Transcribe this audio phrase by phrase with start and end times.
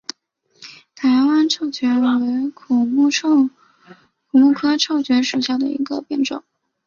[0.95, 3.07] 台湾臭椿为苦木
[4.51, 6.43] 科臭椿属下的一个变种。